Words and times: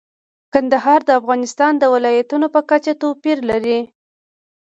کندهار 0.53 0.99
د 1.05 1.09
افغانستان 1.19 1.73
د 1.77 1.83
ولایاتو 1.93 2.37
په 2.55 2.61
کچه 2.69 2.93
توپیر 3.01 3.37
لري. 3.49 3.79